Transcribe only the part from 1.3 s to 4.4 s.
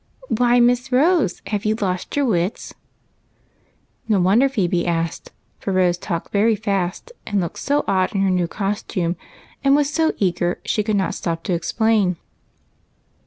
have you lost your wits?" No